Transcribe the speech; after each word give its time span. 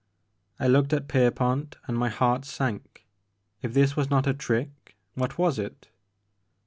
I 0.59 0.65
looked 0.67 0.93
at 0.93 1.07
Pierpont, 1.07 1.77
and 1.85 1.95
my 1.95 2.09
heart 2.09 2.43
sank. 2.43 3.05
If 3.61 3.75
this 3.75 3.95
was 3.95 4.09
not 4.09 4.25
a 4.25 4.33
trick, 4.33 4.95
what 5.13 5.37
was 5.37 5.59
it 5.59 5.89